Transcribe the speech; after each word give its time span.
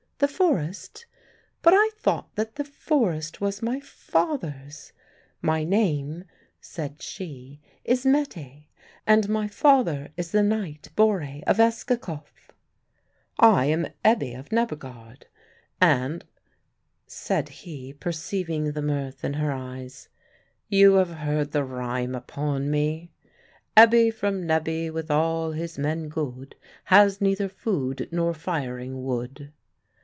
"The 0.21 0.27
forest? 0.27 1.07
But 1.63 1.73
I 1.75 1.89
thought 1.97 2.35
that 2.35 2.53
the 2.53 2.63
forest 2.63 3.41
was 3.41 3.63
my 3.63 3.79
father's? 3.79 4.93
My 5.41 5.63
name," 5.63 6.25
said 6.59 7.01
she, 7.01 7.59
"is 7.83 8.05
Mette, 8.05 8.65
and 9.07 9.27
my 9.27 9.47
father 9.47 10.09
is 10.17 10.29
the 10.31 10.43
Knight 10.43 10.89
Borre, 10.95 11.41
of 11.47 11.57
Egeskov." 11.57 12.51
"I 13.39 13.65
am 13.65 13.87
Ebbe 14.05 14.37
of 14.37 14.51
Nebbegaard, 14.51 15.25
and," 15.81 16.23
said 17.07 17.49
he, 17.49 17.91
perceiving 17.91 18.73
the 18.73 18.81
mirth 18.83 19.23
in 19.23 19.33
her 19.33 19.51
eyes, 19.51 20.07
"you 20.69 20.93
have 20.97 21.09
heard 21.17 21.51
the 21.51 21.63
rhyme 21.63 22.13
upon 22.13 22.69
me 22.69 23.09
"'Ebbe 23.75 24.13
from 24.13 24.45
Nebbe, 24.45 24.93
with 24.93 25.09
all 25.09 25.53
his 25.53 25.79
men 25.79 26.09
good, 26.09 26.55
Has 26.85 27.21
neither 27.21 27.49
food 27.49 28.07
nor 28.11 28.35
firing 28.35 29.03
wood.'" 29.03 29.51